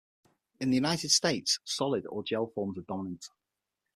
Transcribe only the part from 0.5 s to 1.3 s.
In the United